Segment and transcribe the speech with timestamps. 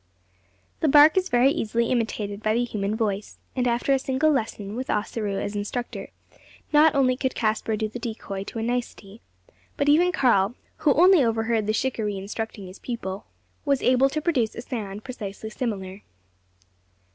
[0.79, 4.75] The bark is very easily imitated by the human voice; and after a single lesson,
[4.75, 6.09] with Ossaroo as instructor,
[6.73, 9.21] not only could Caspar do the decoy to a nicety,
[9.77, 13.27] but even Karl, who only overheard the shikaree instructing his pupil,
[13.63, 16.01] was able to produce a sound precisely similar.